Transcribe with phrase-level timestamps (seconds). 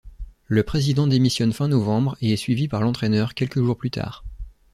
[0.47, 4.25] Le président démissionne fin novembre et est suivi par l’entraîneur quelques jours plus tard.